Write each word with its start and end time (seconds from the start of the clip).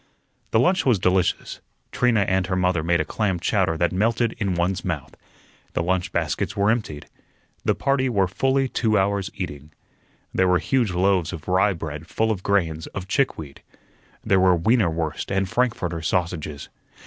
The 0.49 0.59
lunch 0.59 0.83
was 0.83 0.97
delicious. 0.97 1.59
Trina 1.91 2.21
and 2.21 2.47
her 2.47 2.55
mother 2.55 2.81
made 2.81 2.99
a 2.99 3.05
clam 3.05 3.39
chowder 3.39 3.77
that 3.77 3.91
melted 3.91 4.33
in 4.39 4.55
one's 4.55 4.83
mouth. 4.83 5.13
The 5.73 5.83
lunch 5.83 6.11
baskets 6.11 6.57
were 6.57 6.71
emptied. 6.71 7.05
The 7.65 7.75
party 7.75 8.09
were 8.09 8.27
fully 8.27 8.67
two 8.67 8.97
hours 8.97 9.29
eating. 9.35 9.71
There 10.33 10.47
were 10.47 10.57
huge 10.57 10.89
loaves 10.89 11.31
of 11.33 11.47
rye 11.47 11.73
bread 11.73 12.07
full 12.07 12.31
of 12.31 12.41
grains 12.41 12.87
of 12.97 13.07
chickweed. 13.07 13.61
There 14.25 14.39
were 14.39 14.55
weiner 14.55 14.89
wurst 14.89 15.31
and 15.31 15.47
frankfurter 15.47 16.01
sausages. 16.01 16.69